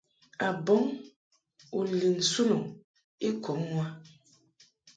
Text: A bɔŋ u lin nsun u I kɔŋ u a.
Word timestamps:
A 0.45 0.47
bɔŋ 0.65 0.83
u 1.77 1.79
lin 1.99 2.15
nsun 2.21 2.49
u 2.57 2.59
I 3.27 3.29
kɔŋ 3.43 3.59
u 3.71 3.75
a. 3.83 3.85